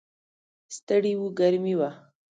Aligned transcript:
ستړي 0.75 1.13
و، 1.17 1.23
ګرمي 1.39 1.75
وه. 1.79 1.89